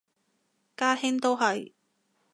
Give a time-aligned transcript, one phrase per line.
[0.75, 1.73] 家兄都係